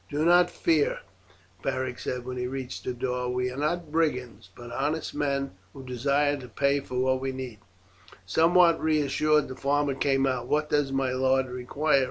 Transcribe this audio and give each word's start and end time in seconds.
"Do 0.09 0.25
not 0.25 0.49
fear," 0.49 0.97
Beric 1.61 1.99
said 1.99 2.25
when 2.25 2.35
he 2.35 2.47
reached 2.47 2.83
the 2.85 2.91
door, 2.95 3.29
"we 3.29 3.51
are 3.51 3.55
not 3.57 3.91
brigands, 3.91 4.49
but 4.55 4.71
honest 4.71 5.13
men, 5.13 5.51
who 5.73 5.85
desire 5.85 6.37
to 6.37 6.47
pay 6.49 6.79
for 6.79 6.99
what 6.99 7.21
we 7.21 7.31
need." 7.31 7.59
Somewhat 8.25 8.81
reassured, 8.81 9.47
the 9.47 9.55
farmer 9.55 9.93
came 9.93 10.25
out. 10.25 10.47
"What 10.47 10.71
does 10.71 10.91
my 10.91 11.11
lord 11.11 11.45
require?" 11.51 11.99